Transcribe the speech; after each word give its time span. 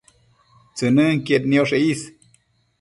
tsënënquied 0.75 1.43
nioshe 1.51 1.77
is 1.91 2.01